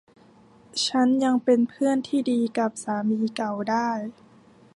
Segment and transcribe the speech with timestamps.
[0.85, 3.89] ฉันยังเป็นเพื่อนที่ดีกับสามีเก่าได้